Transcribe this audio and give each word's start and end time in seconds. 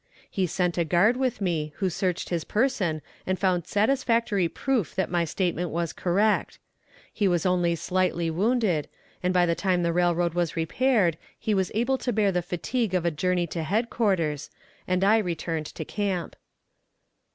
He 0.31 0.47
sent 0.47 0.79
a 0.79 0.83
guard 0.83 1.15
with 1.15 1.41
me, 1.41 1.73
who 1.75 1.87
searched 1.87 2.29
his 2.29 2.43
person 2.43 3.03
and 3.27 3.37
found 3.37 3.67
satisfactory 3.67 4.49
proof 4.49 4.95
that 4.95 5.11
my 5.11 5.25
statement 5.25 5.69
was 5.69 5.93
correct. 5.93 6.57
He 7.13 7.27
was 7.27 7.45
only 7.45 7.75
slightly 7.75 8.31
wounded, 8.31 8.87
and 9.21 9.31
by 9.31 9.45
the 9.45 9.53
time 9.53 9.83
the 9.83 9.93
railroad 9.93 10.33
was 10.33 10.57
repaired 10.57 11.19
he 11.37 11.53
was 11.53 11.71
able 11.75 11.99
to 11.99 12.11
bear 12.11 12.31
the 12.31 12.41
fatigue 12.41 12.95
of 12.95 13.05
a 13.05 13.11
journey 13.11 13.45
to 13.45 13.61
headquarters, 13.61 14.49
and 14.87 15.03
I 15.03 15.19
returned 15.19 15.67
to 15.67 15.85
camp. 15.85 16.35